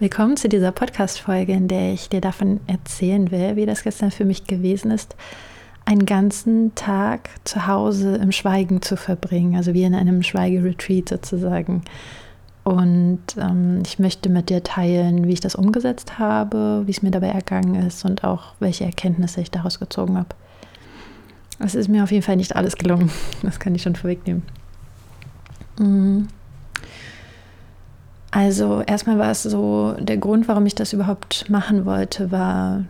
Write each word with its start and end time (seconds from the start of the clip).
Willkommen 0.00 0.38
zu 0.38 0.48
dieser 0.48 0.72
Podcast-Folge, 0.72 1.52
in 1.52 1.68
der 1.68 1.92
ich 1.92 2.08
dir 2.08 2.22
davon 2.22 2.60
erzählen 2.66 3.30
will, 3.30 3.56
wie 3.56 3.66
das 3.66 3.82
gestern 3.82 4.10
für 4.10 4.24
mich 4.24 4.46
gewesen 4.46 4.90
ist, 4.90 5.14
einen 5.84 6.06
ganzen 6.06 6.74
Tag 6.74 7.28
zu 7.44 7.66
Hause 7.66 8.16
im 8.16 8.32
Schweigen 8.32 8.80
zu 8.80 8.96
verbringen, 8.96 9.56
also 9.56 9.74
wie 9.74 9.82
in 9.82 9.94
einem 9.94 10.22
Schweigeretreat 10.22 11.06
sozusagen. 11.06 11.82
Und 12.64 13.20
ähm, 13.36 13.82
ich 13.84 13.98
möchte 13.98 14.30
mit 14.30 14.48
dir 14.48 14.62
teilen, 14.62 15.26
wie 15.26 15.34
ich 15.34 15.40
das 15.40 15.54
umgesetzt 15.54 16.18
habe, 16.18 16.84
wie 16.86 16.92
es 16.92 17.02
mir 17.02 17.10
dabei 17.10 17.28
ergangen 17.28 17.74
ist 17.74 18.02
und 18.06 18.24
auch 18.24 18.54
welche 18.58 18.86
Erkenntnisse 18.86 19.42
ich 19.42 19.50
daraus 19.50 19.80
gezogen 19.80 20.16
habe. 20.16 20.34
Es 21.58 21.74
ist 21.74 21.88
mir 21.88 22.04
auf 22.04 22.10
jeden 22.10 22.22
Fall 22.22 22.36
nicht 22.36 22.56
alles 22.56 22.76
gelungen, 22.76 23.10
das 23.42 23.60
kann 23.60 23.74
ich 23.74 23.82
schon 23.82 23.96
vorwegnehmen. 23.96 24.44
Mhm. 25.78 26.28
Also 28.30 28.82
erstmal 28.82 29.18
war 29.18 29.30
es 29.30 29.42
so, 29.42 29.96
der 29.98 30.16
Grund, 30.16 30.46
warum 30.46 30.64
ich 30.66 30.74
das 30.74 30.92
überhaupt 30.92 31.50
machen 31.50 31.84
wollte, 31.84 32.30
war, 32.30 32.84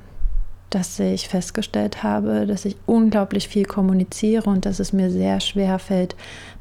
dass 0.68 0.98
ich 1.00 1.28
festgestellt 1.28 2.02
habe, 2.02 2.46
dass 2.46 2.64
ich 2.64 2.76
unglaublich 2.86 3.48
viel 3.48 3.64
kommuniziere 3.64 4.48
und 4.48 4.66
dass 4.66 4.78
es 4.78 4.92
mir 4.92 5.10
sehr 5.10 5.40
schwer 5.40 5.78
fällt, 5.78 6.14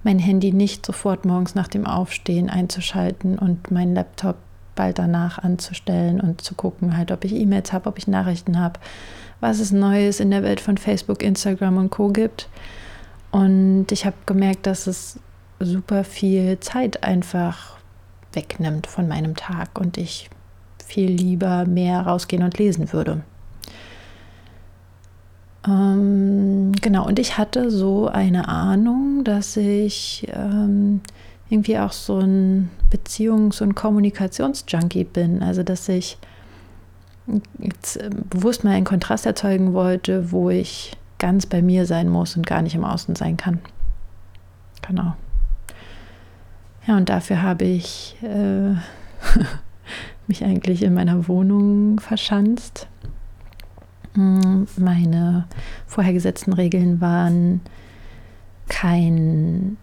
mein 0.03 0.17
Handy 0.17 0.53
nicht 0.53 0.85
sofort 0.85 1.25
morgens 1.25 1.55
nach 1.55 1.67
dem 1.67 1.85
Aufstehen 1.85 2.49
einzuschalten 2.49 3.37
und 3.37 3.69
meinen 3.69 3.93
Laptop 3.93 4.37
bald 4.75 4.97
danach 4.97 5.39
anzustellen 5.39 6.21
und 6.21 6.41
zu 6.41 6.55
gucken, 6.55 6.95
halt, 6.95 7.11
ob 7.11 7.25
ich 7.25 7.35
E-Mails 7.35 7.73
habe, 7.73 7.89
ob 7.89 7.97
ich 7.97 8.07
Nachrichten 8.07 8.59
habe, 8.59 8.79
was 9.41 9.59
es 9.59 9.71
Neues 9.73 10.21
in 10.21 10.31
der 10.31 10.41
Welt 10.41 10.61
von 10.61 10.77
Facebook, 10.77 11.21
Instagram 11.21 11.77
und 11.77 11.89
Co 11.89 12.07
gibt. 12.07 12.47
Und 13.31 13.87
ich 13.91 14.05
habe 14.05 14.15
gemerkt, 14.25 14.65
dass 14.65 14.87
es 14.87 15.19
super 15.59 16.05
viel 16.05 16.59
Zeit 16.61 17.03
einfach 17.03 17.78
wegnimmt 18.33 18.87
von 18.87 19.07
meinem 19.07 19.35
Tag 19.35 19.79
und 19.79 19.97
ich 19.97 20.29
viel 20.85 21.11
lieber 21.11 21.65
mehr 21.65 22.01
rausgehen 22.01 22.43
und 22.43 22.57
lesen 22.57 22.91
würde. 22.93 23.23
Ähm, 25.67 26.71
genau, 26.81 27.05
und 27.05 27.19
ich 27.19 27.37
hatte 27.37 27.69
so 27.69 28.07
eine 28.07 28.47
Ahnung, 28.47 29.23
dass 29.23 29.57
ich 29.57 30.27
ähm, 30.33 31.01
irgendwie 31.49 31.77
auch 31.77 31.91
so 31.91 32.19
ein 32.19 32.69
Beziehungs- 32.91 33.61
und 33.61 33.75
Kommunikationsjunkie 33.75 35.03
bin. 35.03 35.43
Also, 35.43 35.63
dass 35.63 35.89
ich 35.89 36.17
jetzt 37.59 37.97
äh, 37.97 38.09
bewusst 38.29 38.63
mal 38.63 38.71
einen 38.71 38.85
Kontrast 38.85 39.25
erzeugen 39.25 39.73
wollte, 39.73 40.31
wo 40.31 40.49
ich 40.49 40.95
ganz 41.17 41.45
bei 41.45 41.61
mir 41.61 41.85
sein 41.85 42.09
muss 42.09 42.37
und 42.37 42.47
gar 42.47 42.61
nicht 42.61 42.75
im 42.75 42.85
Außen 42.85 43.15
sein 43.15 43.37
kann. 43.37 43.59
Genau. 44.87 45.13
Ja, 46.87 46.97
und 46.97 47.09
dafür 47.09 47.41
habe 47.41 47.65
ich 47.65 48.15
äh, 48.21 48.69
mich 50.27 50.43
eigentlich 50.43 50.83
in 50.83 50.93
meiner 50.93 51.27
Wohnung 51.27 51.99
verschanzt. 51.99 52.87
Hm, 54.13 54.67
meine 54.77 55.47
vorhergesetzten 55.87 56.53
Regeln 56.53 57.01
waren 57.01 57.61
kein 58.67 59.77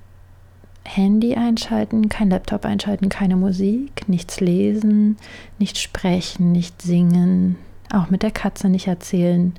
Handy 0.85 1.35
einschalten, 1.35 2.09
kein 2.09 2.31
Laptop 2.31 2.65
einschalten, 2.65 3.09
keine 3.09 3.37
Musik, 3.37 4.09
nichts 4.09 4.41
lesen, 4.41 5.17
nicht 5.59 5.79
sprechen, 5.79 6.53
nicht 6.53 6.81
singen, 6.81 7.57
auch 7.93 8.11
mit 8.11 8.23
der 8.23 8.31
Katze 8.31 8.69
nicht 8.69 8.87
erzählen, 8.87 9.55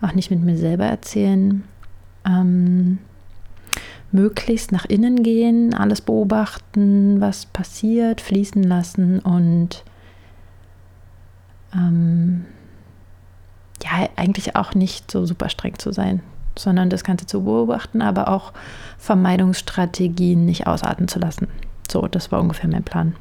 auch 0.00 0.12
nicht 0.14 0.30
mit 0.30 0.42
mir 0.42 0.56
selber 0.56 0.84
erzählen. 0.84 1.64
Ähm, 2.24 2.98
möglichst 4.10 4.72
nach 4.72 4.84
innen 4.84 5.22
gehen, 5.22 5.74
alles 5.74 6.00
beobachten, 6.00 7.20
was 7.20 7.46
passiert, 7.46 8.20
fließen 8.20 8.62
lassen 8.62 9.20
und 9.20 9.84
ähm, 11.74 12.46
ja, 13.82 14.08
eigentlich 14.16 14.56
auch 14.56 14.74
nicht 14.74 15.10
so 15.10 15.26
super 15.26 15.48
streng 15.48 15.78
zu 15.78 15.92
sein, 15.92 16.22
sondern 16.56 16.90
das 16.90 17.04
Ganze 17.04 17.26
zu 17.26 17.44
beobachten, 17.44 18.02
aber 18.02 18.28
auch 18.28 18.52
Vermeidungsstrategien 18.98 20.44
nicht 20.44 20.66
ausarten 20.66 21.08
zu 21.08 21.18
lassen. 21.18 21.48
So, 21.90 22.06
das 22.08 22.32
war 22.32 22.40
ungefähr 22.40 22.68
mein 22.68 22.84
Plan. 22.84 23.14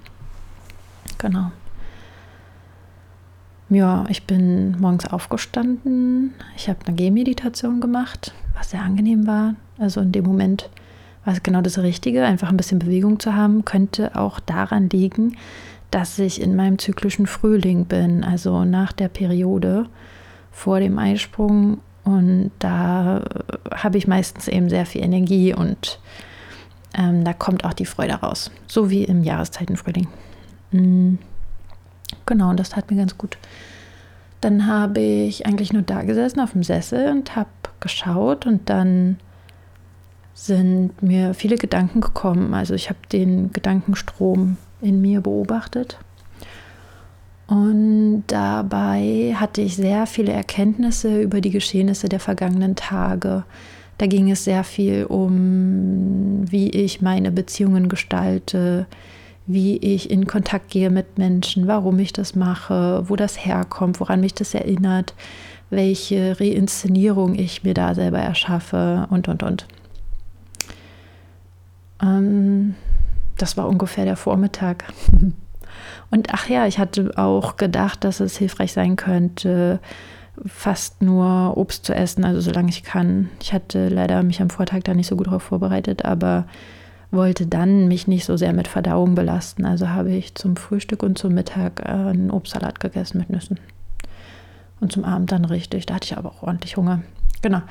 Genau. 1.17 1.51
Ja, 3.69 4.05
ich 4.07 4.25
bin 4.25 4.79
morgens 4.79 5.05
aufgestanden. 5.05 6.33
Ich 6.55 6.69
habe 6.69 6.79
eine 6.85 6.95
Gehmeditation 6.95 7.81
gemacht, 7.81 8.33
was 8.55 8.71
sehr 8.71 8.81
angenehm 8.81 9.27
war. 9.27 9.55
Also 9.77 9.99
in 10.01 10.13
dem 10.13 10.23
Moment 10.23 10.69
war 11.27 11.33
es 11.33 11.43
genau 11.43 11.59
das 11.59 11.77
Richtige, 11.77 12.23
einfach 12.23 12.49
ein 12.49 12.55
bisschen 12.55 12.79
Bewegung 12.79 13.19
zu 13.19 13.35
haben, 13.35 13.65
könnte 13.65 14.15
auch 14.15 14.39
daran 14.39 14.89
liegen, 14.89 15.35
dass 15.91 16.17
ich 16.19 16.41
in 16.41 16.55
meinem 16.55 16.79
zyklischen 16.79 17.27
Frühling 17.27 17.83
bin, 17.83 18.23
also 18.23 18.63
nach 18.63 18.93
der 18.93 19.09
Periode 19.09 19.87
vor 20.53 20.79
dem 20.79 20.97
Eisprung. 20.97 21.79
Und 22.05 22.51
da 22.59 23.25
habe 23.75 23.97
ich 23.97 24.07
meistens 24.07 24.47
eben 24.47 24.69
sehr 24.69 24.85
viel 24.85 25.03
Energie 25.03 25.53
und 25.53 25.99
ähm, 26.97 27.25
da 27.25 27.33
kommt 27.33 27.65
auch 27.65 27.73
die 27.73 27.85
Freude 27.85 28.13
raus, 28.13 28.49
so 28.65 28.89
wie 28.89 29.03
im 29.03 29.21
Jahreszeitenfrühling. 29.25 30.07
Mhm. 30.71 31.17
Genau, 32.25 32.51
und 32.51 32.57
das 32.57 32.69
tat 32.69 32.89
mir 32.89 32.95
ganz 32.95 33.17
gut. 33.17 33.37
Dann 34.39 34.65
habe 34.65 35.01
ich 35.01 35.45
eigentlich 35.45 35.73
nur 35.73 35.81
da 35.81 36.03
gesessen 36.03 36.39
auf 36.39 36.53
dem 36.53 36.63
Sessel 36.63 37.11
und 37.11 37.35
habe 37.35 37.49
geschaut 37.81 38.45
und 38.45 38.69
dann 38.69 39.17
sind 40.37 41.01
mir 41.01 41.33
viele 41.33 41.57
Gedanken 41.57 41.99
gekommen. 41.99 42.53
Also 42.53 42.75
ich 42.75 42.89
habe 42.89 42.99
den 43.11 43.51
Gedankenstrom 43.51 44.57
in 44.81 45.01
mir 45.01 45.21
beobachtet. 45.21 45.97
Und 47.47 48.25
dabei 48.27 49.33
hatte 49.35 49.61
ich 49.61 49.75
sehr 49.75 50.05
viele 50.05 50.33
Erkenntnisse 50.33 51.21
über 51.21 51.41
die 51.41 51.49
Geschehnisse 51.49 52.07
der 52.07 52.19
vergangenen 52.19 52.75
Tage. 52.75 53.45
Da 53.97 54.05
ging 54.05 54.29
es 54.29 54.43
sehr 54.43 54.63
viel 54.63 55.05
um, 55.05 56.43
wie 56.51 56.69
ich 56.69 57.01
meine 57.01 57.31
Beziehungen 57.31 57.89
gestalte, 57.89 58.85
wie 59.47 59.77
ich 59.77 60.11
in 60.11 60.27
Kontakt 60.27 60.69
gehe 60.69 60.91
mit 60.91 61.17
Menschen, 61.17 61.65
warum 61.65 61.97
ich 61.97 62.13
das 62.13 62.35
mache, 62.35 63.03
wo 63.07 63.15
das 63.15 63.43
herkommt, 63.43 63.99
woran 63.99 64.19
mich 64.19 64.35
das 64.35 64.53
erinnert, 64.53 65.15
welche 65.71 66.39
Reinszenierung 66.39 67.33
ich 67.33 67.63
mir 67.63 67.73
da 67.73 67.95
selber 67.95 68.19
erschaffe 68.19 69.07
und, 69.09 69.29
und, 69.29 69.41
und. 69.41 69.65
Ähm, 72.01 72.75
das 73.37 73.57
war 73.57 73.67
ungefähr 73.67 74.05
der 74.05 74.17
Vormittag. 74.17 74.85
Und 76.09 76.33
ach 76.33 76.49
ja, 76.49 76.65
ich 76.65 76.79
hatte 76.79 77.11
auch 77.17 77.57
gedacht, 77.57 78.03
dass 78.03 78.19
es 78.19 78.37
hilfreich 78.37 78.73
sein 78.73 78.95
könnte, 78.95 79.79
fast 80.45 81.01
nur 81.01 81.57
Obst 81.57 81.85
zu 81.85 81.93
essen, 81.93 82.23
also 82.23 82.41
solange 82.41 82.69
ich 82.69 82.83
kann. 82.83 83.29
Ich 83.41 83.53
hatte 83.53 83.89
leider 83.89 84.23
mich 84.23 84.41
am 84.41 84.49
Vortag 84.49 84.81
da 84.83 84.93
nicht 84.93 85.07
so 85.07 85.15
gut 85.15 85.27
darauf 85.27 85.43
vorbereitet, 85.43 86.05
aber 86.05 86.45
wollte 87.11 87.47
dann 87.47 87.87
mich 87.87 88.07
nicht 88.07 88.25
so 88.25 88.37
sehr 88.37 88.53
mit 88.53 88.67
Verdauung 88.67 89.15
belasten. 89.15 89.65
Also 89.65 89.89
habe 89.89 90.11
ich 90.11 90.35
zum 90.35 90.55
Frühstück 90.55 91.03
und 91.03 91.17
zum 91.17 91.33
Mittag 91.33 91.79
äh, 91.81 91.91
einen 91.91 92.31
Obstsalat 92.31 92.79
gegessen 92.79 93.19
mit 93.19 93.29
Nüssen. 93.29 93.59
Und 94.79 94.91
zum 94.91 95.05
Abend 95.05 95.31
dann 95.31 95.45
richtig. 95.45 95.85
Da 95.85 95.95
hatte 95.95 96.05
ich 96.05 96.17
aber 96.17 96.29
auch 96.29 96.43
ordentlich 96.43 96.77
Hunger. 96.77 97.01
Genau. 97.41 97.61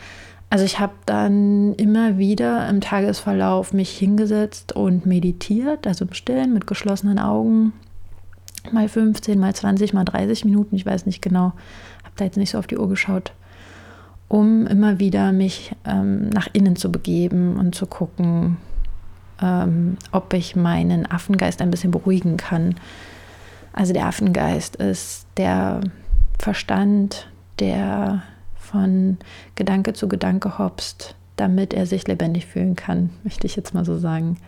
Also 0.49 0.65
ich 0.65 0.79
habe 0.79 0.95
dann 1.07 1.75
immer 1.75 2.19
wieder 2.19 2.69
im 2.69 2.81
Tagesverlauf 2.81 3.73
mich 3.73 3.91
hingesetzt 3.91 4.73
und 4.73 5.05
meditiert, 5.05 5.87
also 5.87 6.05
im 6.05 6.13
Stillen 6.13 6.53
mit 6.53 6.67
geschlossenen 6.67 7.19
Augen. 7.19 7.73
Mal 8.71 8.89
15, 8.89 9.39
mal 9.39 9.55
20, 9.55 9.93
mal 9.93 10.05
30 10.05 10.45
Minuten, 10.45 10.77
ich 10.77 10.87
weiß 10.87 11.07
nicht 11.07 11.21
genau, 11.21 11.53
habe 12.05 12.15
da 12.17 12.25
jetzt 12.25 12.37
nicht 12.37 12.51
so 12.51 12.59
auf 12.59 12.67
die 12.67 12.79
Uhr 12.79 12.89
geschaut, 12.89 13.33
um 14.29 14.67
immer 14.67 14.99
wieder 14.99 15.33
mich 15.33 15.75
ähm, 15.85 16.31
nach 16.31 16.49
innen 16.53 16.77
zu 16.77 16.91
begeben 16.91 17.57
und 17.57 17.75
zu 17.75 17.87
gucken, 17.87 18.57
ähm, 19.43 19.97
ob 20.13 20.33
ich 20.33 20.57
meinen 20.57 21.11
Affengeist 21.11 21.61
ein 21.61 21.71
bisschen 21.71 21.91
beruhigen 21.91 22.37
kann. 22.37 22.77
Also 23.73 23.93
der 23.93 24.07
Affengeist 24.07 24.77
ist 24.77 25.27
der 25.37 25.81
Verstand, 26.39 27.29
der 27.59 28.23
von 28.67 29.19
Gedanke 29.55 29.93
zu 29.93 30.09
Gedanke 30.09 30.59
hopst, 30.59 31.15
damit 31.37 31.73
er 31.73 31.87
sich 31.87 32.07
lebendig 32.07 32.47
fühlen 32.47 32.77
kann, 32.77 33.11
möchte 33.25 33.47
ich 33.47 33.57
jetzt 33.57 33.75
mal 33.75 33.85
so 33.85 33.99
sagen. 33.99 34.39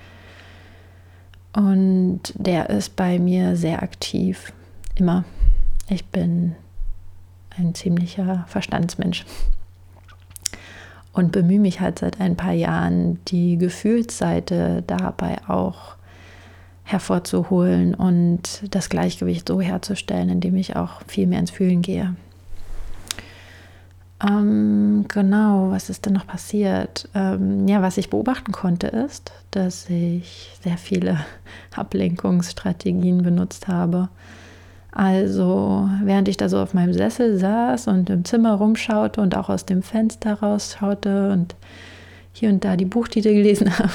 Und 1.53 2.21
der 2.35 2.71
ist 2.71 2.97
bei 2.97 3.19
mir 3.19 3.57
sehr 3.57 3.83
aktiv, 3.83 4.53
immer. 4.97 5.25
Ich 5.89 6.05
bin 6.07 6.55
ein 7.57 7.75
ziemlicher 7.75 8.45
Verstandsmensch 8.49 9.25
und 11.13 11.33
bemühe 11.33 11.59
mich 11.59 11.81
halt 11.81 11.99
seit 11.99 12.21
ein 12.21 12.37
paar 12.37 12.53
Jahren, 12.53 13.19
die 13.27 13.59
Gefühlsseite 13.59 14.85
dabei 14.87 15.39
auch 15.49 15.97
hervorzuholen 16.85 17.95
und 17.95 18.63
das 18.71 18.89
Gleichgewicht 18.89 19.49
so 19.49 19.61
herzustellen, 19.61 20.29
indem 20.29 20.57
ich 20.57 20.77
auch 20.77 21.03
viel 21.07 21.27
mehr 21.27 21.41
ins 21.41 21.51
Fühlen 21.51 21.83
gehe. 21.83 22.15
Ähm, 24.21 25.05
genau, 25.07 25.71
was 25.71 25.91
ist 25.91 26.07
denn 26.07 26.15
noch 26.15 26.27
passiert? 26.27 27.09
Ähm, 27.15 27.69
ja, 27.69 27.83
was 27.83 27.99
ich 27.99 28.11
beobachten 28.11 28.51
konnte, 28.51 28.89
ist, 28.89 29.33
dass 29.53 29.89
ich 29.89 30.59
sehr 30.63 30.77
viele 30.77 31.19
Ablenkungsstrategien 31.77 33.23
benutzt 33.23 33.69
habe. 33.69 34.09
Also 34.91 35.89
während 36.03 36.27
ich 36.29 36.37
da 36.37 36.49
so 36.49 36.59
auf 36.59 36.75
meinem 36.75 36.93
Sessel 36.93 37.39
saß 37.39 37.87
und 37.87 38.11
im 38.11 38.25
Zimmer 38.25 38.55
rumschaute 38.55 39.21
und 39.21 39.37
auch 39.37 39.49
aus 39.49 39.65
dem 39.65 39.83
Fenster 39.83 40.35
rausschaute 40.35 41.31
und 41.31 41.55
hier 42.33 42.49
und 42.49 42.65
da 42.65 42.77
die 42.77 42.85
Buchtitel 42.85 43.33
gelesen 43.35 43.79
habe, 43.79 43.93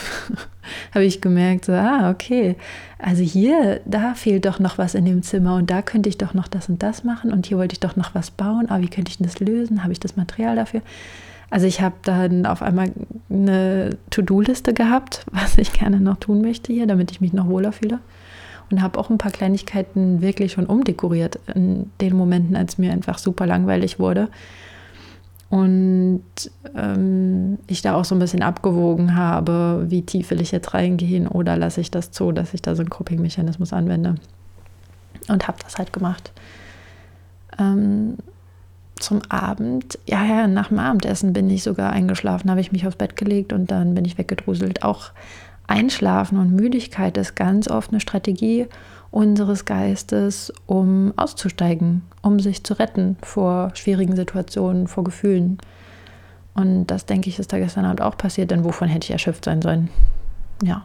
habe 0.94 1.06
ich 1.06 1.21
gemerkt, 1.21 1.65
so, 1.65 1.74
ah, 1.74 2.10
okay, 2.10 2.56
also 3.00 3.24
hier, 3.24 3.81
da 3.86 4.13
fehlt 4.13 4.45
doch 4.45 4.60
noch 4.60 4.77
was 4.77 4.95
in 4.95 5.06
dem 5.06 5.24
Zimmer 5.24 5.56
und 5.56 5.69
da 5.69 5.81
könnte 5.81 6.10
ich 6.10 6.18
doch 6.18 6.33
noch 6.33 6.48
das 6.48 6.69
und 6.69 6.81
das 6.83 7.04
machen 7.04 7.31
und 7.31 7.45
hier 7.45 7.57
wollte 7.57 7.74
ich 7.74 7.80
doch 7.80 7.95
noch 7.95 8.15
was 8.15 8.31
bauen, 8.31 8.69
aber 8.69 8.81
wie 8.81 8.89
könnte 8.89 9.10
ich 9.10 9.18
denn 9.18 9.27
das 9.27 9.39
lösen? 9.39 9.83
Habe 9.83 9.94
ich 9.94 10.00
das 10.00 10.15
Material 10.15 10.56
dafür? 10.56 10.81
Also 11.54 11.68
ich 11.68 11.81
habe 11.81 11.94
dann 12.01 12.48
auf 12.48 12.63
einmal 12.63 12.92
eine 13.30 13.92
To-Do-Liste 14.10 14.74
gehabt, 14.74 15.24
was 15.31 15.60
ich 15.60 15.71
gerne 15.71 16.00
noch 16.00 16.18
tun 16.18 16.42
möchte 16.42 16.74
hier, 16.74 16.88
damit 16.88 17.12
ich 17.12 17.21
mich 17.21 17.31
noch 17.31 17.48
wohler 17.48 17.71
fühle. 17.71 18.00
Und 18.71 18.81
habe 18.81 18.98
auch 19.00 19.12
ein 19.12 19.19
paar 19.19 19.31
Kleinigkeiten 19.31 20.21
wirklich 20.21 20.54
schon 20.54 20.66
umdekoriert 20.66 21.38
in 21.54 21.92
den 22.01 22.16
Momenten, 22.16 22.56
als 22.56 22.80
mir 22.80 22.92
einfach 22.92 23.19
super 23.19 23.45
langweilig 23.45 24.00
wurde. 24.00 24.30
Und 25.50 26.24
ähm, 26.75 27.60
ich 27.68 27.81
da 27.84 27.95
auch 27.95 28.06
so 28.06 28.16
ein 28.16 28.19
bisschen 28.19 28.42
abgewogen 28.42 29.16
habe, 29.16 29.86
wie 29.88 30.01
tief 30.01 30.31
will 30.31 30.42
ich 30.42 30.51
jetzt 30.51 30.74
reingehen 30.74 31.28
oder 31.28 31.57
lasse 31.57 31.81
ich 31.81 31.92
das 31.92 32.12
zu, 32.12 32.31
dass 32.31 32.54
ich 32.54 32.62
da 32.62 32.75
so 32.75 32.81
einen 32.81 32.90
Coping-Mechanismus 32.90 33.72
anwende. 33.72 34.16
Und 35.28 35.48
habe 35.48 35.60
das 35.63 35.78
halt 35.78 35.94
gemacht. 35.94 36.31
Ähm, 37.60 38.18
zum 38.95 39.22
Abend, 39.30 40.00
ja, 40.07 40.24
ja, 40.24 40.48
nach 40.48 40.69
dem 40.69 40.80
Abendessen 40.80 41.34
bin 41.34 41.50
ich 41.50 41.63
sogar 41.63 41.92
eingeschlafen, 41.92 42.50
habe 42.50 42.62
ich 42.62 42.72
mich 42.72 42.88
aufs 42.88 42.95
Bett 42.95 43.16
gelegt 43.16 43.54
und 43.54 43.69
dann 43.69 43.95
bin 43.95 44.06
ich 44.06 44.18
weggedruselt. 44.18 44.84
Auch 44.84 45.12
Einschlafen 45.68 46.38
und 46.38 46.56
Müdigkeit 46.56 47.18
ist 47.18 47.36
ganz 47.36 47.68
oft 47.68 47.92
eine 47.92 48.00
Strategie, 48.00 48.68
unseres 49.13 49.65
Geistes, 49.65 50.51
um 50.65 51.13
auszusteigen, 51.18 52.01
um 52.24 52.39
sich 52.39 52.63
zu 52.63 52.74
retten 52.74 53.15
vor 53.21 53.69
schwierigen 53.75 54.15
Situationen, 54.15 54.88
vor 54.88 55.04
Gefühlen. 55.04 55.60
Und 56.56 56.88
das, 56.88 57.06
denke 57.06 57.30
ich, 57.30 57.38
ist 57.38 57.54
da 57.54 57.60
gestern 57.60 57.86
Abend 57.86 58.01
auch 58.01 58.18
passiert, 58.18 58.50
denn 58.50 58.63
wovon 58.63 58.88
hätte 58.89 59.06
ich 59.06 59.12
erschöpft 59.12 59.45
sein 59.45 59.62
sollen? 59.62 59.89
Ja. 60.63 60.83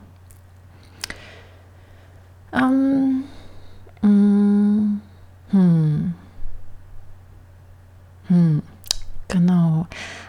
Ähm, 2.53 3.25
mm, 4.03 5.01
hm. 5.51 6.15
Hm. 8.27 8.63
Genau. 9.29 9.87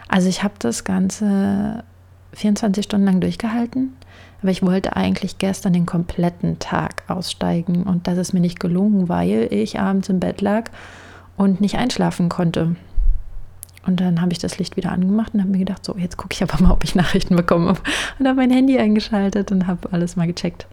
Also 0.08 0.28
ich 0.28 0.42
habe 0.42 0.54
das 0.58 0.84
Ganze 0.84 1.84
24 2.32 2.84
Stunden 2.84 3.06
lang 3.06 3.20
durchgehalten 3.20 3.92
aber 4.42 4.50
ich 4.50 4.62
wollte 4.62 4.96
eigentlich 4.96 5.38
gestern 5.38 5.72
den 5.72 5.86
kompletten 5.86 6.58
Tag 6.58 7.02
aussteigen 7.08 7.82
und 7.82 8.06
das 8.06 8.18
ist 8.18 8.32
mir 8.32 8.40
nicht 8.40 8.60
gelungen, 8.60 9.08
weil 9.08 9.48
ich 9.50 9.78
abends 9.78 10.08
im 10.08 10.20
Bett 10.20 10.40
lag 10.40 10.70
und 11.36 11.60
nicht 11.60 11.76
einschlafen 11.76 12.28
konnte. 12.28 12.76
Und 13.86 14.00
dann 14.00 14.20
habe 14.20 14.32
ich 14.32 14.38
das 14.38 14.58
Licht 14.58 14.76
wieder 14.76 14.92
angemacht 14.92 15.34
und 15.34 15.40
habe 15.40 15.52
mir 15.52 15.58
gedacht, 15.58 15.84
so, 15.84 15.96
jetzt 15.96 16.16
gucke 16.16 16.34
ich 16.34 16.42
aber 16.42 16.62
mal, 16.62 16.72
ob 16.72 16.84
ich 16.84 16.94
Nachrichten 16.94 17.34
bekomme. 17.34 17.74
Und 18.18 18.28
habe 18.28 18.36
mein 18.36 18.50
Handy 18.50 18.78
eingeschaltet 18.78 19.50
und 19.52 19.66
habe 19.66 19.90
alles 19.90 20.16
mal 20.16 20.26
gecheckt. 20.26 20.66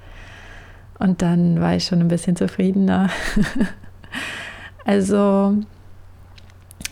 Und 1.00 1.22
dann 1.22 1.62
war 1.62 1.74
ich 1.74 1.86
schon 1.86 2.02
ein 2.02 2.10
bisschen 2.10 2.36
zufriedener. 2.36 3.10
also, 4.86 5.56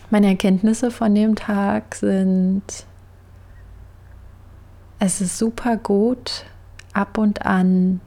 meine 0.08 0.28
Erkenntnisse 0.28 0.90
von 0.90 1.14
dem 1.14 1.34
Tag 1.34 1.94
sind, 1.94 2.62
es 4.98 5.20
ist 5.20 5.38
super 5.38 5.76
gut, 5.76 6.44
ab 6.92 7.18
und 7.18 7.44
an 7.44 8.00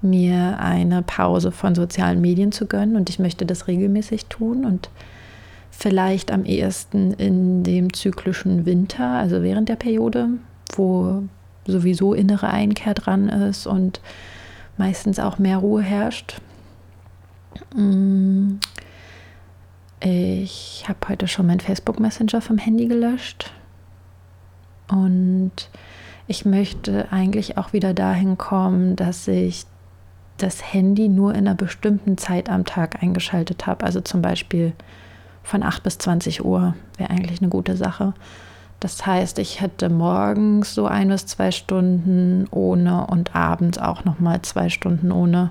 mir 0.00 0.58
eine 0.58 1.02
Pause 1.02 1.52
von 1.52 1.74
sozialen 1.74 2.20
Medien 2.20 2.50
zu 2.50 2.66
gönnen 2.66 2.96
und 2.96 3.08
ich 3.08 3.18
möchte 3.18 3.46
das 3.46 3.68
regelmäßig 3.68 4.26
tun 4.26 4.64
und 4.64 4.90
vielleicht 5.70 6.30
am 6.32 6.44
ehesten 6.44 7.12
in 7.14 7.62
dem 7.62 7.92
zyklischen 7.92 8.66
Winter, 8.66 9.06
also 9.06 9.42
während 9.42 9.68
der 9.68 9.76
Periode, 9.76 10.28
wo 10.74 11.22
sowieso 11.66 12.14
innere 12.14 12.48
Einkehr 12.48 12.94
dran 12.94 13.28
ist 13.28 13.66
und 13.66 14.00
meistens 14.76 15.18
auch 15.20 15.38
mehr 15.38 15.58
Ruhe 15.58 15.82
herrscht. 15.82 16.40
Mm. 17.74 18.54
Ich 20.00 20.84
habe 20.88 20.98
heute 21.08 21.28
schon 21.28 21.46
meinen 21.46 21.60
Facebook 21.60 22.00
Messenger 22.00 22.40
vom 22.40 22.58
Handy 22.58 22.86
gelöscht 22.86 23.52
und 24.88 25.52
ich 26.26 26.44
möchte 26.44 27.10
eigentlich 27.10 27.58
auch 27.58 27.72
wieder 27.72 27.94
dahin 27.94 28.38
kommen, 28.38 28.96
dass 28.96 29.26
ich 29.28 29.64
das 30.38 30.72
Handy 30.72 31.08
nur 31.08 31.32
in 31.32 31.46
einer 31.46 31.54
bestimmten 31.54 32.18
Zeit 32.18 32.48
am 32.48 32.64
Tag 32.64 33.02
eingeschaltet 33.02 33.66
habe. 33.66 33.84
Also 33.84 34.00
zum 34.00 34.22
Beispiel 34.22 34.72
von 35.42 35.62
8 35.62 35.82
bis 35.82 35.98
20 35.98 36.44
Uhr 36.44 36.74
wäre 36.96 37.10
eigentlich 37.10 37.40
eine 37.40 37.50
gute 37.50 37.76
Sache. 37.76 38.14
Das 38.80 39.06
heißt, 39.06 39.38
ich 39.38 39.60
hätte 39.60 39.88
morgens 39.88 40.74
so 40.74 40.86
ein 40.86 41.08
bis 41.08 41.26
zwei 41.26 41.52
Stunden 41.52 42.48
ohne 42.50 43.06
und 43.06 43.36
abends 43.36 43.78
auch 43.78 44.04
nochmal 44.04 44.42
zwei 44.42 44.68
Stunden 44.68 45.12
ohne. 45.12 45.50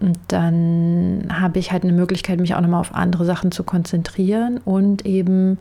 Und 0.00 0.18
dann 0.28 1.28
habe 1.30 1.58
ich 1.58 1.70
halt 1.70 1.84
eine 1.84 1.92
Möglichkeit, 1.92 2.40
mich 2.40 2.54
auch 2.54 2.60
nochmal 2.60 2.80
auf 2.80 2.94
andere 2.94 3.24
Sachen 3.24 3.52
zu 3.52 3.62
konzentrieren 3.62 4.58
und 4.64 5.06
eben 5.06 5.58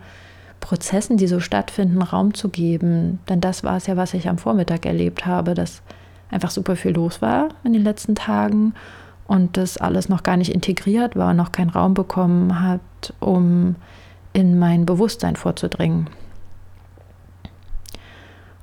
Prozessen, 0.66 1.18
die 1.18 1.28
so 1.28 1.40
stattfinden, 1.40 2.02
Raum 2.02 2.34
zu 2.34 2.50
geben. 2.50 3.20
Denn 3.30 3.40
das 3.40 3.64
war 3.64 3.78
es 3.78 3.86
ja, 3.86 3.98
was 3.98 4.16
ich 4.16 4.28
am 4.28 4.40
Vormittag 4.40 4.88
erlebt 4.88 5.28
habe, 5.28 5.54
dass 5.54 5.84
einfach 6.32 6.50
super 6.50 6.76
viel 6.76 6.94
los 6.94 7.22
war 7.22 7.50
in 7.64 7.74
den 7.74 7.84
letzten 7.84 8.16
Tagen 8.16 8.74
und 9.28 9.58
das 9.58 9.78
alles 9.78 10.10
noch 10.10 10.24
gar 10.24 10.38
nicht 10.38 10.52
integriert 10.52 11.16
war, 11.16 11.36
noch 11.36 11.52
keinen 11.52 11.70
Raum 11.70 11.94
bekommen 11.94 12.64
hat, 12.64 12.82
um 13.20 13.76
in 14.34 14.58
mein 14.58 14.88
Bewusstsein 14.88 15.36
vorzudringen. 15.36 16.10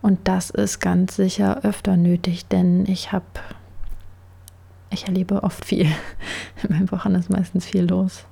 Und 0.00 0.26
das 0.26 0.50
ist 0.50 0.80
ganz 0.80 1.14
sicher 1.14 1.60
öfter 1.62 1.96
nötig, 1.96 2.46
denn 2.48 2.84
ich 2.86 3.12
habe, 3.12 3.26
ich 4.90 5.06
erlebe 5.06 5.44
oft 5.44 5.64
viel. 5.64 5.86
In 6.64 6.74
meinen 6.74 6.90
Wochen 6.90 7.14
ist 7.14 7.30
meistens 7.30 7.64
viel 7.64 7.84
los. 7.84 8.24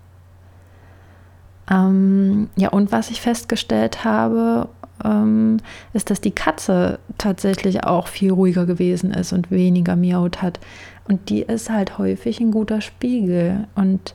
Ähm, 1.70 2.48
ja, 2.56 2.70
und 2.70 2.92
was 2.92 3.10
ich 3.10 3.20
festgestellt 3.20 4.04
habe, 4.04 4.68
ähm, 5.04 5.58
ist, 5.92 6.10
dass 6.10 6.20
die 6.20 6.32
Katze 6.32 6.98
tatsächlich 7.16 7.84
auch 7.84 8.08
viel 8.08 8.32
ruhiger 8.32 8.66
gewesen 8.66 9.12
ist 9.12 9.32
und 9.32 9.50
weniger 9.50 9.96
miaut 9.96 10.42
hat. 10.42 10.60
Und 11.08 11.28
die 11.30 11.42
ist 11.42 11.70
halt 11.70 11.98
häufig 11.98 12.40
ein 12.40 12.50
guter 12.50 12.80
Spiegel. 12.80 13.66
Und 13.74 14.14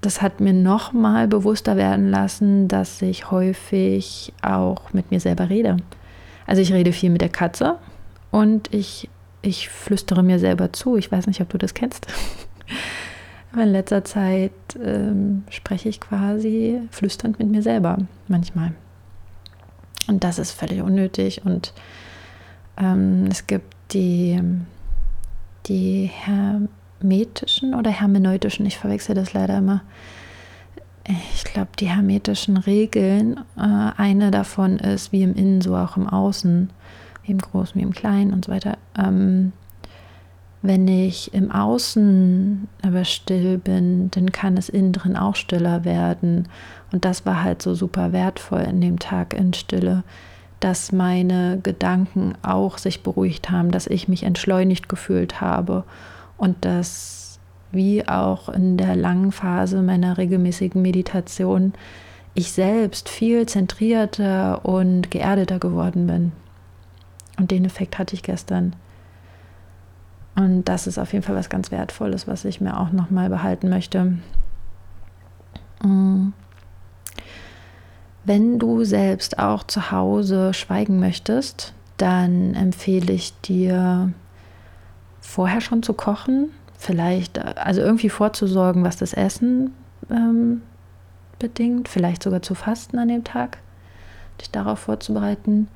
das 0.00 0.22
hat 0.22 0.40
mir 0.40 0.52
nochmal 0.52 1.28
bewusster 1.28 1.76
werden 1.76 2.10
lassen, 2.10 2.68
dass 2.68 3.00
ich 3.02 3.30
häufig 3.30 4.32
auch 4.42 4.92
mit 4.92 5.10
mir 5.10 5.20
selber 5.20 5.50
rede. 5.50 5.76
Also 6.46 6.60
ich 6.60 6.72
rede 6.72 6.92
viel 6.92 7.10
mit 7.10 7.22
der 7.22 7.30
Katze 7.30 7.76
und 8.30 8.72
ich, 8.72 9.08
ich 9.42 9.68
flüstere 9.68 10.22
mir 10.22 10.38
selber 10.38 10.72
zu. 10.72 10.96
Ich 10.96 11.10
weiß 11.10 11.26
nicht, 11.26 11.40
ob 11.40 11.48
du 11.48 11.58
das 11.58 11.74
kennst. 11.74 12.06
In 13.56 13.70
letzter 13.70 14.04
Zeit 14.04 14.52
ähm, 14.82 15.44
spreche 15.48 15.88
ich 15.88 16.00
quasi 16.00 16.80
flüsternd 16.90 17.38
mit 17.38 17.48
mir 17.48 17.62
selber 17.62 17.98
manchmal. 18.26 18.72
Und 20.08 20.24
das 20.24 20.38
ist 20.38 20.52
völlig 20.52 20.82
unnötig. 20.82 21.42
Und 21.44 21.72
ähm, 22.76 23.26
es 23.30 23.46
gibt 23.46 23.74
die, 23.92 24.40
die 25.66 26.10
hermetischen 26.12 27.74
oder 27.74 27.90
hermeneutischen, 27.90 28.66
ich 28.66 28.78
verwechsel 28.78 29.14
das 29.14 29.32
leider 29.32 29.58
immer. 29.58 29.82
Ich 31.34 31.44
glaube, 31.44 31.70
die 31.78 31.88
hermetischen 31.88 32.56
Regeln, 32.56 33.38
äh, 33.56 33.90
eine 33.96 34.30
davon 34.30 34.78
ist 34.78 35.12
wie 35.12 35.22
im 35.22 35.34
Innen, 35.34 35.60
so 35.60 35.76
auch 35.76 35.96
im 35.96 36.08
Außen, 36.08 36.70
wie 37.24 37.32
im 37.32 37.38
Großen, 37.38 37.78
wie 37.78 37.84
im 37.84 37.92
Kleinen 37.92 38.32
und 38.32 38.46
so 38.46 38.52
weiter. 38.52 38.78
Ähm, 38.98 39.52
wenn 40.64 40.88
ich 40.88 41.34
im 41.34 41.50
Außen 41.50 42.68
aber 42.80 43.04
still 43.04 43.58
bin, 43.58 44.10
dann 44.12 44.32
kann 44.32 44.56
es 44.56 44.70
innen 44.70 44.92
drin 44.92 45.14
auch 45.14 45.36
stiller 45.36 45.84
werden. 45.84 46.48
Und 46.90 47.04
das 47.04 47.26
war 47.26 47.42
halt 47.42 47.60
so 47.60 47.74
super 47.74 48.12
wertvoll 48.12 48.62
in 48.62 48.80
dem 48.80 48.98
Tag 48.98 49.34
in 49.34 49.52
Stille, 49.52 50.04
dass 50.60 50.90
meine 50.90 51.60
Gedanken 51.62 52.32
auch 52.40 52.78
sich 52.78 53.02
beruhigt 53.02 53.50
haben, 53.50 53.72
dass 53.72 53.86
ich 53.86 54.08
mich 54.08 54.22
entschleunigt 54.22 54.88
gefühlt 54.88 55.42
habe 55.42 55.84
und 56.38 56.64
dass 56.64 57.38
wie 57.70 58.08
auch 58.08 58.48
in 58.48 58.78
der 58.78 58.96
langen 58.96 59.32
Phase 59.32 59.82
meiner 59.82 60.16
regelmäßigen 60.16 60.80
Meditation 60.80 61.74
ich 62.32 62.52
selbst 62.52 63.10
viel 63.10 63.44
zentrierter 63.44 64.64
und 64.64 65.10
geerdeter 65.10 65.58
geworden 65.58 66.06
bin. 66.06 66.32
Und 67.38 67.50
den 67.50 67.66
Effekt 67.66 67.98
hatte 67.98 68.14
ich 68.14 68.22
gestern. 68.22 68.74
Und 70.36 70.64
das 70.64 70.86
ist 70.86 70.98
auf 70.98 71.12
jeden 71.12 71.24
Fall 71.24 71.36
was 71.36 71.48
ganz 71.48 71.70
Wertvolles, 71.70 72.26
was 72.26 72.44
ich 72.44 72.60
mir 72.60 72.78
auch 72.78 72.90
nochmal 72.90 73.28
behalten 73.28 73.68
möchte. 73.68 74.18
Mm. 75.82 76.28
Wenn 78.24 78.58
du 78.58 78.84
selbst 78.84 79.38
auch 79.38 79.64
zu 79.64 79.90
Hause 79.90 80.54
schweigen 80.54 80.98
möchtest, 80.98 81.74
dann 81.98 82.54
empfehle 82.54 83.12
ich 83.12 83.38
dir, 83.42 84.12
vorher 85.24 85.60
schon 85.60 85.82
zu 85.82 85.94
kochen, 85.94 86.50
vielleicht, 86.76 87.38
also 87.38 87.80
irgendwie 87.80 88.10
vorzusorgen, 88.10 88.84
was 88.84 88.96
das 88.96 89.14
Essen 89.14 89.72
ähm, 90.10 90.62
bedingt, 91.38 91.88
vielleicht 91.88 92.22
sogar 92.22 92.42
zu 92.42 92.54
fasten 92.54 92.98
an 92.98 93.08
dem 93.08 93.24
Tag, 93.24 93.58
dich 94.40 94.50
darauf 94.50 94.80
vorzubereiten. 94.80 95.68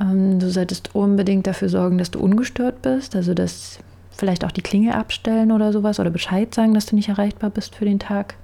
Ähm, 0.00 0.38
du 0.38 0.50
solltest 0.50 0.94
unbedingt 0.94 1.46
dafür 1.46 1.68
sorgen, 1.68 1.98
dass 1.98 2.10
du 2.10 2.20
ungestört 2.20 2.82
bist, 2.82 3.14
also 3.14 3.34
dass 3.34 3.78
vielleicht 4.10 4.44
auch 4.44 4.52
die 4.52 4.62
Klinge 4.62 4.94
abstellen 4.94 5.52
oder 5.52 5.72
sowas 5.72 6.00
oder 6.00 6.10
Bescheid 6.10 6.54
sagen, 6.54 6.74
dass 6.74 6.86
du 6.86 6.96
nicht 6.96 7.08
erreichbar 7.08 7.50
bist 7.50 7.74
für 7.74 7.84
den 7.84 7.98
Tag. 7.98 8.34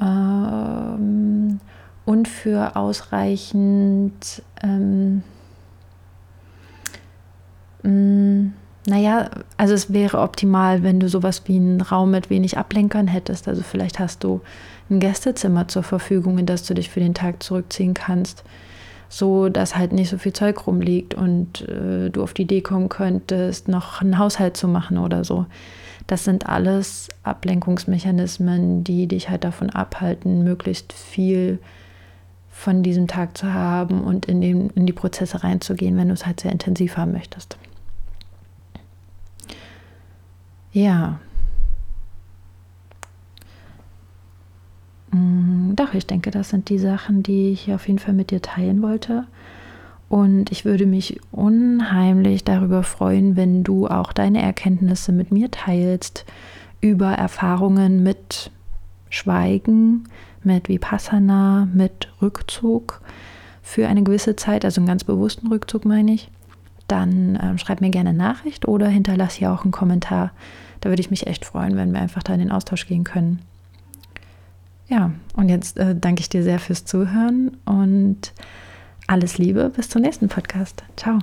Ähm, 0.00 1.60
und 2.04 2.28
für 2.28 2.76
ausreichend, 2.76 4.42
ähm, 4.62 5.22
mm, 7.82 8.52
naja, 8.86 9.30
also 9.56 9.74
es 9.74 9.92
wäre 9.92 10.20
optimal, 10.20 10.82
wenn 10.82 10.98
du 10.98 11.08
sowas 11.08 11.42
wie 11.46 11.56
einen 11.56 11.80
Raum 11.80 12.10
mit 12.10 12.30
wenig 12.30 12.58
Ablenkern 12.58 13.06
hättest. 13.06 13.46
Also 13.46 13.62
vielleicht 13.62 14.00
hast 14.00 14.24
du 14.24 14.40
ein 14.90 14.98
Gästezimmer 14.98 15.68
zur 15.68 15.84
Verfügung, 15.84 16.38
in 16.38 16.46
das 16.46 16.64
du 16.64 16.74
dich 16.74 16.90
für 16.90 17.00
den 17.00 17.14
Tag 17.14 17.42
zurückziehen 17.42 17.94
kannst, 17.94 18.42
so 19.12 19.50
dass 19.50 19.76
halt 19.76 19.92
nicht 19.92 20.08
so 20.08 20.16
viel 20.16 20.32
Zeug 20.32 20.66
rumliegt 20.66 21.12
und 21.12 21.68
äh, 21.68 22.08
du 22.08 22.22
auf 22.22 22.32
die 22.32 22.42
Idee 22.42 22.62
kommen 22.62 22.88
könntest, 22.88 23.68
noch 23.68 24.00
einen 24.00 24.16
Haushalt 24.16 24.56
zu 24.56 24.68
machen 24.68 24.96
oder 24.96 25.22
so. 25.22 25.44
Das 26.06 26.24
sind 26.24 26.46
alles 26.46 27.10
Ablenkungsmechanismen, 27.22 28.84
die 28.84 29.06
dich 29.06 29.28
halt 29.28 29.44
davon 29.44 29.68
abhalten, 29.68 30.42
möglichst 30.42 30.94
viel 30.94 31.58
von 32.50 32.82
diesem 32.82 33.06
Tag 33.06 33.36
zu 33.36 33.52
haben 33.52 34.02
und 34.02 34.24
in, 34.26 34.40
den, 34.40 34.70
in 34.70 34.86
die 34.86 34.94
Prozesse 34.94 35.44
reinzugehen, 35.44 35.96
wenn 35.98 36.08
du 36.08 36.14
es 36.14 36.24
halt 36.24 36.40
sehr 36.40 36.52
intensiv 36.52 36.96
haben 36.96 37.12
möchtest. 37.12 37.58
Ja. 40.72 41.20
Doch, 45.82 45.94
ich 45.94 46.06
denke, 46.06 46.30
das 46.30 46.50
sind 46.50 46.68
die 46.68 46.78
Sachen, 46.78 47.22
die 47.22 47.50
ich 47.50 47.72
auf 47.72 47.86
jeden 47.86 47.98
Fall 47.98 48.14
mit 48.14 48.30
dir 48.30 48.42
teilen 48.42 48.82
wollte. 48.82 49.24
Und 50.08 50.52
ich 50.52 50.64
würde 50.64 50.86
mich 50.86 51.20
unheimlich 51.30 52.44
darüber 52.44 52.82
freuen, 52.82 53.36
wenn 53.36 53.64
du 53.64 53.88
auch 53.88 54.12
deine 54.12 54.42
Erkenntnisse 54.42 55.12
mit 55.12 55.32
mir 55.32 55.50
teilst 55.50 56.24
über 56.80 57.12
Erfahrungen 57.12 58.02
mit 58.02 58.50
Schweigen, 59.08 60.04
mit 60.42 60.68
Vipassana, 60.68 61.68
mit 61.72 62.12
Rückzug 62.20 63.00
für 63.62 63.88
eine 63.88 64.02
gewisse 64.02 64.36
Zeit, 64.36 64.64
also 64.64 64.80
einen 64.80 64.88
ganz 64.88 65.04
bewussten 65.04 65.46
Rückzug 65.46 65.84
meine 65.84 66.12
ich 66.12 66.30
dann 66.92 67.38
ähm, 67.42 67.56
schreib 67.56 67.80
mir 67.80 67.90
gerne 67.90 68.12
Nachricht 68.12 68.68
oder 68.68 68.86
hinterlass 68.86 69.34
hier 69.34 69.50
auch 69.52 69.62
einen 69.62 69.72
Kommentar. 69.72 70.32
Da 70.80 70.90
würde 70.90 71.00
ich 71.00 71.10
mich 71.10 71.26
echt 71.26 71.46
freuen, 71.46 71.76
wenn 71.76 71.92
wir 71.92 72.00
einfach 72.00 72.22
da 72.22 72.34
in 72.34 72.40
den 72.40 72.52
Austausch 72.52 72.86
gehen 72.86 73.04
können. 73.04 73.40
Ja, 74.92 75.10
und 75.36 75.48
jetzt 75.48 75.78
äh, 75.78 75.96
danke 75.98 76.20
ich 76.20 76.28
dir 76.28 76.42
sehr 76.42 76.58
fürs 76.58 76.84
Zuhören 76.84 77.56
und 77.64 78.34
alles 79.06 79.38
Liebe. 79.38 79.70
Bis 79.74 79.88
zum 79.88 80.02
nächsten 80.02 80.28
Podcast. 80.28 80.84
Ciao. 80.98 81.18